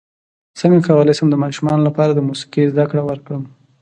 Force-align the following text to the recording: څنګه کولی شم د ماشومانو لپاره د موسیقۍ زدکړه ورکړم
څنګه 0.59 0.79
کولی 0.87 1.13
شم 1.17 1.27
د 1.31 1.35
ماشومانو 1.43 1.81
لپاره 1.87 2.11
د 2.13 2.19
موسیقۍ 2.27 2.63
زدکړه 2.71 3.01
ورکړم 3.05 3.43